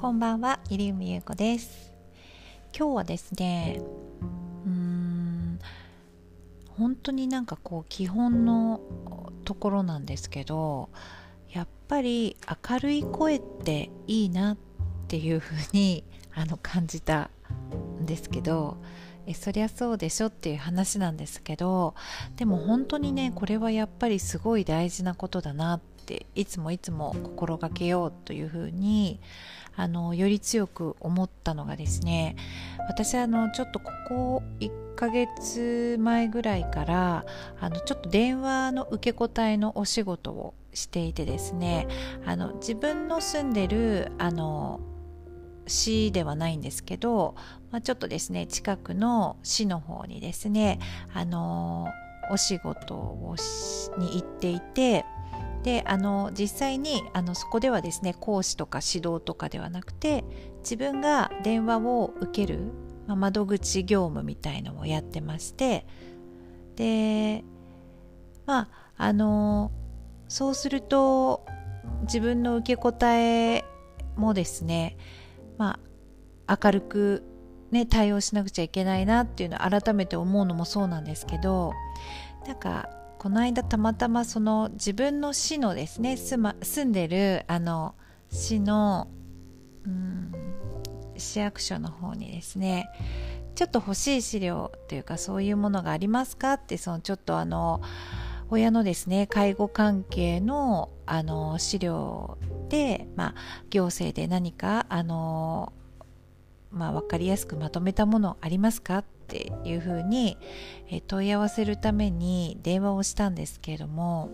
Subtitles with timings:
[0.00, 1.92] こんばんは、入海優子です。
[2.74, 3.82] 今日はですね、
[4.64, 5.58] うーん、
[6.70, 8.80] 本当になんかこう基本の
[9.44, 10.88] ところなんですけど、
[11.50, 12.38] やっぱり
[12.70, 14.56] 明るい声っていいなっ
[15.06, 17.28] ていうふうにあの感じた
[18.00, 18.78] んですけど、
[19.26, 21.94] えそりゃそうでしょっていう話なんですけど
[22.36, 25.89] でも本当にねこれはやっぱりすごい大事なことだなって
[26.34, 29.20] いつもいつも心がけようというふうに
[29.76, 32.36] あのより強く思ったのがですね
[32.88, 37.24] 私あのちょっとここ1ヶ月前ぐらいから
[37.60, 41.88] あのちょっと電話の受け答えのお仕事をしていてですね
[42.26, 44.80] あの自分の住んでるあの
[45.66, 47.34] 市ではないんですけど、
[47.70, 50.80] まあ、ちょっとですね近くの市の方にですね
[51.14, 51.88] あの
[52.30, 55.04] お仕事をしに行っていて
[55.62, 60.24] であの実際にあのそこではですね講師とか指導とかではなくて
[60.60, 62.60] 自分が電話を受ける、
[63.06, 65.86] まあ、窓口業務みたいのをやってまして
[66.76, 67.44] で
[68.46, 69.70] まああの
[70.28, 71.44] そうすると
[72.02, 73.64] 自分の受け答え
[74.16, 74.96] もですね
[75.60, 75.78] ま
[76.46, 77.22] あ、明るく、
[77.70, 81.74] ね、対応しなくちゃいけないなっていうのを改めて思うのもそうなんですけど
[82.46, 82.88] なんか
[83.20, 87.94] この間たまたまその自分の市のですね住,、ま、住んでるあの
[88.30, 89.08] 市の
[89.84, 90.32] うん
[91.18, 92.88] 市役所の方にですね
[93.54, 97.82] ちょっと欲しい資料というかそういうものがありますかってそのちょっとあの
[98.48, 102.38] 親のですね介護関係のあの資料
[102.70, 105.74] で、まあ、行政で何かあの、
[106.70, 110.36] まあ、分かりやすくまとめたものありますかっていうふうに、
[110.88, 114.28] え問い合わせるために電話をしたんですけれども、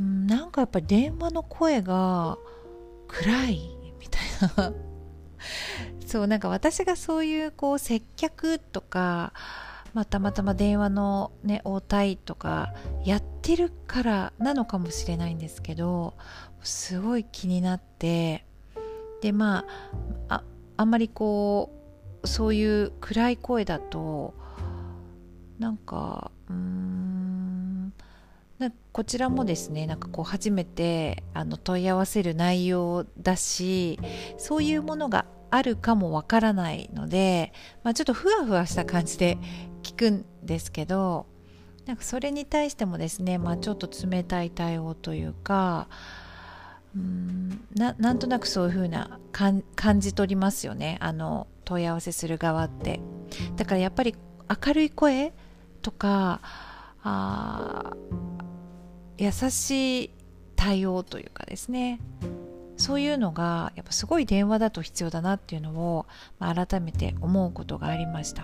[0.00, 2.36] ん、なんかやっぱり電話の声が
[3.08, 4.22] 暗いみたい
[4.56, 4.74] な。
[6.06, 9.32] そうなんか私がそういうこう接客とか
[9.94, 12.74] まあ、たまたま電話の、ね、応対とか
[13.04, 16.14] やってるからなのかもしれないんですけど
[16.62, 18.44] すごい気になって。
[19.20, 19.66] でま
[20.28, 20.44] ああ
[20.76, 21.79] あんまりこう
[22.24, 24.34] そういう暗い声だと
[25.58, 27.92] なんかうーん
[28.58, 33.98] なこちらもですねなんかこう初めてあの問い合わせる内容だし
[34.38, 39.38] そういうものがあるかもわからないので、まあ、ちょっとふわふわした感じで
[39.82, 41.26] 聞くんですけど
[41.86, 45.88] なんかそれに対してもですね、まあ、ちょっと冷たい対応というか
[46.94, 49.62] うんななんとなくそういう風な感
[50.00, 50.98] じ取りますよね。
[51.00, 53.00] あの問い合わせする側って
[53.54, 54.16] だからやっぱり
[54.66, 55.32] 明るい声
[55.82, 56.40] とか
[57.04, 57.92] あ
[59.16, 60.10] 優しい
[60.56, 62.00] 対応というかですね
[62.76, 66.06] そういうのがやっぱすごい電話だと必要だなっていうのを、
[66.40, 68.42] ま、改めて思うことがありました。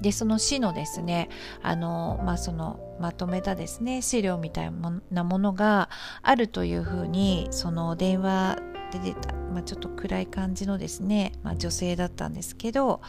[0.00, 1.28] でその市のですね
[1.60, 4.72] あの、まあ、そのまとめたですね資料みたい
[5.10, 5.88] なものが
[6.22, 8.58] あるというふうにその電話
[8.90, 13.00] で出た、まあ、ちょっと暗い感じのですね、まあ、女性だったんですけど、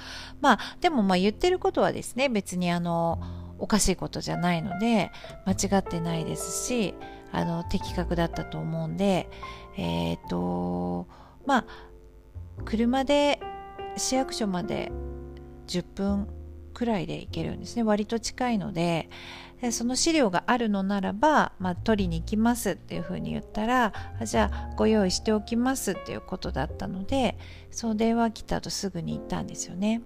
[0.42, 3.22] まあ、でもまあ言ってることはですね別にあの
[3.60, 5.12] おかしいことじゃないので
[5.46, 6.96] 間違ってないですし
[7.32, 9.30] あの的確だったと思うんで
[9.78, 11.08] えっ、ー、と
[11.46, 11.66] まあ
[12.66, 13.40] 車で
[13.98, 14.92] 市役所まで
[15.68, 16.28] 10分
[16.80, 19.10] くらいで行けるんですね割と近いので
[19.74, 23.92] その資料があるのならば、まあ、取りに行きますっていうふうに言ったら
[24.24, 27.38] じゃあご用意しておきますっていうことだったので
[27.70, 30.02] その電話来たとすぐに行ったんですよね。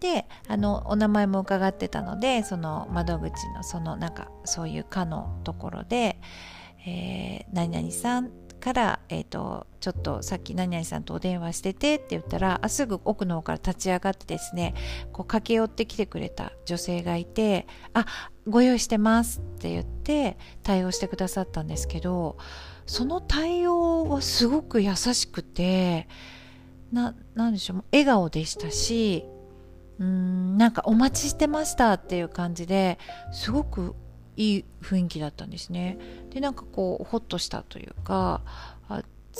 [0.00, 6.20] であのお名前も伺ってたのでその窓口のそのなんかそういう課のところで、
[6.84, 8.30] えー、何々さん
[8.64, 14.74] から、えーと、ちょっとさっき何々さんとお電話しててって言ったらあすぐ奥の方から立ち上がってですね
[15.12, 18.06] こう駆け寄ってきてくれた女性がいてあ
[18.48, 22.38] ご用意してますって言って対応してくださったんですけど
[22.86, 26.08] その対応はすごく優しくて
[26.90, 29.26] ななでしょう笑顔でしたし
[29.98, 32.98] うんなんかお待ちしてましたっていう感じで
[33.30, 33.94] すごく
[34.36, 35.98] いい雰囲気だったんですね。
[36.30, 38.42] でなんかこうホッとしたというか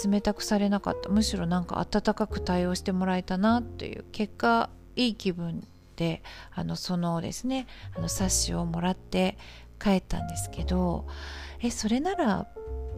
[0.04, 1.08] 冷たくされなかった。
[1.08, 9.38] むしろなんか温かく対応してもらえたなっていう結果いい気分であのそのですねあの冊子をもらって
[9.80, 11.06] 帰ったんですけど
[11.60, 12.48] えそれなら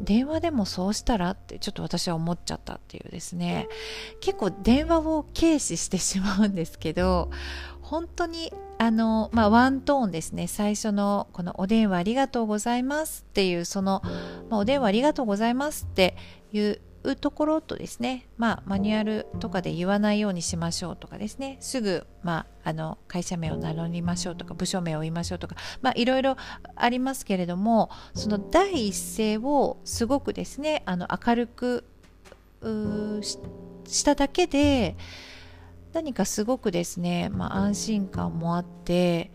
[0.00, 3.68] 電話でもそうしたらってちょっと私は思っちゃったっていうですね。
[4.20, 7.30] 結構電話を軽視してしまうんですけど
[7.86, 10.48] 本当にあの、まあ、ワントーンですね。
[10.48, 14.02] 最初のこの「お電話ありがとうございます」っていうその、
[14.50, 16.16] まあ、お電話ありがとうございます」って
[16.52, 16.80] いう
[17.20, 21.58] ところとですね、まあ、マニュアルとかで言わないようにしましょうとかですね。
[21.60, 26.36] すぐ、まあ、あの会社名を名乗りましょうとか部署名を言いましょうとか、まあ、いろいろ
[26.74, 31.84] ありますけれどもその第一声をすごくですねあの明るく
[33.14, 34.96] しただけで
[35.96, 39.32] 何かすごくですね、まあ、安心感もあって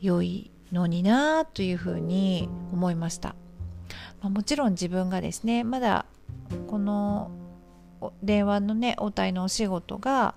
[0.00, 3.34] 良いのになというふうに思いました。
[4.20, 6.06] まあ、もちろん自分がですねまだ
[6.68, 7.32] この
[8.22, 10.36] 電話のね応対のお仕事が、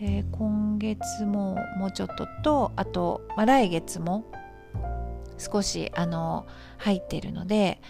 [0.00, 4.24] えー、今月ももうちょっととあと、まあ、来月も
[5.38, 6.48] 少しあの
[6.78, 7.80] 入っているので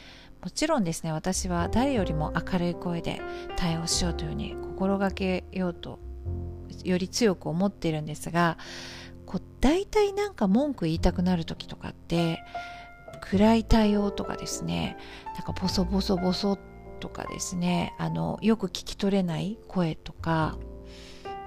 [0.42, 3.22] もちろんですね私は誰よりも明るい声で
[3.56, 6.03] 対応しようというふうに心がけようと
[6.84, 8.58] より強く思ってるんですが
[9.26, 12.42] こう大体なんか文句言いたくなる時とかって
[13.22, 14.96] 暗い対応とかですね
[15.34, 16.58] なんかボソボソボソ
[17.00, 20.58] とかですねあのよく聞き取れない声とか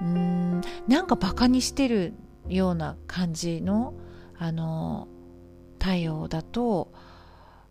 [0.01, 2.13] うーんなんかバカにしてる
[2.47, 3.93] ような感じの
[4.39, 5.07] あの
[5.79, 6.91] 対応だと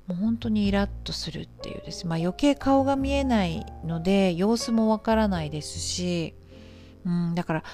[0.07, 2.07] もう本当にイラッとするっていうです。
[2.07, 6.35] まあ余計顔が見えないので様子もわからないですし
[7.07, 7.65] うんだから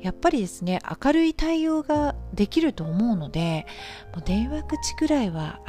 [0.00, 3.66] やっぱりですね明るい対応ができると思うので
[4.12, 5.60] もう電話口ぐらいは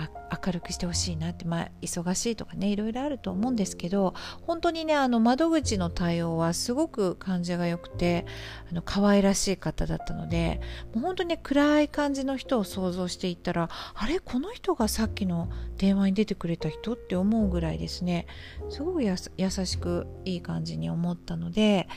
[0.46, 8.26] 明るくしてほしいなってまあ忙しいとかねいろいろあると思うんですけど本当にねあの窓口の対応はすごく感じが良くて
[8.70, 10.60] あの可愛らしい方だったので
[10.94, 14.20] もう本当に、ね、暗い感じの人を想像していったらあれ？
[14.20, 18.26] この人がさっきの電話に出てくれた人って思うぐらいですね
[18.70, 21.88] すごく優しくいい感じに思ったので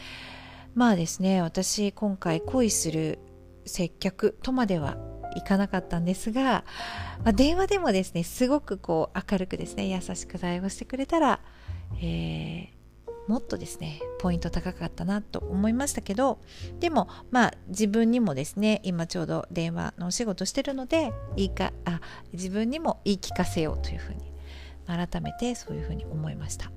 [0.77, 3.19] まあですね私今回恋する
[3.65, 4.99] 接客とまでは
[5.35, 6.65] いかなかったんですが、
[7.25, 11.41] まあ、電話でもですねすごくこう明るくですね優しく対応してくれたら、
[12.03, 12.69] えー、
[13.27, 16.41] もっとですねポイント高かったなと思いましたけど
[16.79, 22.03] でもまあ自分にもですね今ちょうど電話のお仕事してるのでいいかあ
[22.35, 24.31] 自分にも言い聞かせようというふうに
[24.87, 26.71] 改めてそういうふうに思いました。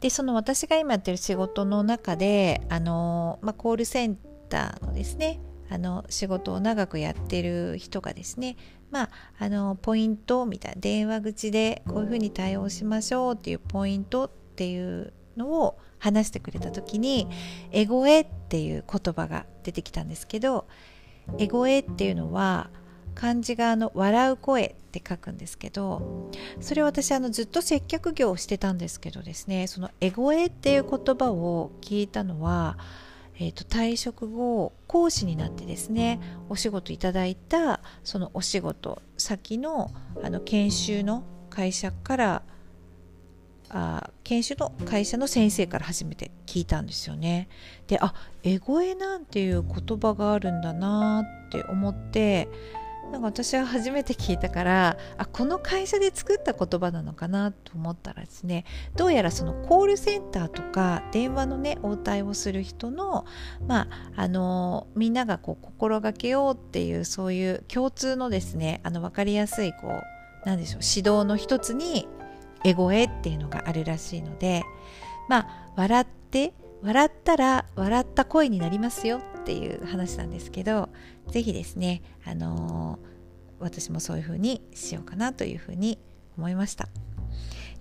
[0.00, 4.18] でその私が今やってる仕事の中であの、まあ、コールセン
[4.48, 8.56] ターのですねあの仕事を長くやってる人がですね
[8.90, 17.28] まああのポイントみたいな電話口でこういうふうに対応しましょうっていうポイントっていうのを話してくれた時に
[17.70, 20.66] 「エゴエ」っていう言葉が出てきたんですけど
[21.38, 22.70] 「エゴエ」っていうのは
[23.14, 26.30] 漢字があの笑う声って書くんですけど
[26.60, 32.78] それ私あのずっと接客業をしてたんですけどですねそのエゴエっていう言葉を聞いたのは、
[33.36, 39.90] えーと、退職後講師になってですねお仕事いただいたそのお仕事先の
[40.22, 42.42] あの研修の会社から
[43.70, 47.48] あ研修の会社の先生から初めて聞いたんですよね。
[47.86, 52.48] であエゴエなんていう言葉があるんだなって思って
[53.10, 58.64] なんか私は初めて聞いたからあこの会社で作った言葉なのかなと思ったらですね
[58.96, 63.26] どうやらそのコールセンターとか電話のね応対をする人の
[63.66, 72.08] まああのみんながこう心がけようっていうそういう共通のですねあの分かりやすいこうなんでしょう指導の一つに
[72.64, 74.62] エゴエっていうのがあるらしいので
[75.28, 76.52] まあ笑って
[76.82, 80.88] 笑ったら笑った声になりますよっていう話なんですけど
[81.28, 85.98] 是非ですね、あのー、私もそういう風にしようかなという風に
[86.36, 86.88] 思いました。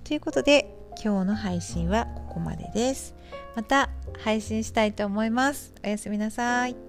[0.03, 3.15] ということで今日の配信はここまでです。
[3.56, 3.89] また
[4.24, 5.74] 配信したいと思います。
[5.84, 6.88] おやすみなさい。